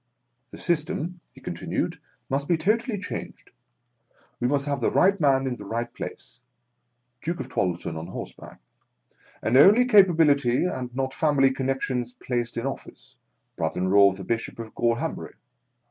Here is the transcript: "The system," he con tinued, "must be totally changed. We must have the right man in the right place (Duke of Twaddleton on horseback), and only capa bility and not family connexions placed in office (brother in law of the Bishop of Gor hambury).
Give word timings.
"The 0.49 0.57
system," 0.57 1.19
he 1.35 1.41
con 1.41 1.53
tinued, 1.55 1.99
"must 2.27 2.47
be 2.47 2.57
totally 2.57 2.97
changed. 2.97 3.51
We 4.39 4.47
must 4.47 4.65
have 4.65 4.81
the 4.81 4.89
right 4.89 5.19
man 5.21 5.45
in 5.45 5.57
the 5.57 5.63
right 5.65 5.93
place 5.93 6.41
(Duke 7.21 7.39
of 7.39 7.49
Twaddleton 7.49 7.99
on 7.99 8.07
horseback), 8.07 8.59
and 9.43 9.55
only 9.55 9.85
capa 9.85 10.15
bility 10.15 10.67
and 10.67 10.89
not 10.95 11.13
family 11.13 11.51
connexions 11.51 12.13
placed 12.13 12.57
in 12.57 12.65
office 12.65 13.15
(brother 13.55 13.79
in 13.79 13.91
law 13.91 14.09
of 14.09 14.17
the 14.17 14.23
Bishop 14.23 14.57
of 14.57 14.73
Gor 14.73 14.95
hambury). 14.95 15.35